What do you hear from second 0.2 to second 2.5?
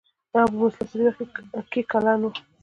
ابو مسلم په دې وخت کې کلن و.